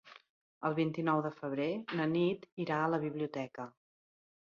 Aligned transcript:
El 0.69 0.77
vint-i-nou 0.79 1.21
de 1.27 1.31
febrer 1.43 1.69
na 2.01 2.09
Nit 2.17 2.51
irà 2.67 2.83
a 2.83 2.91
la 2.97 3.05
biblioteca. 3.09 3.73